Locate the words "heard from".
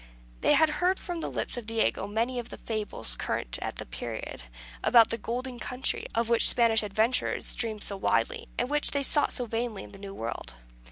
0.81-1.19